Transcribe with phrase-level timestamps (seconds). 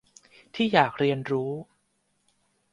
[0.55, 1.51] ที่อยากเรียนรู้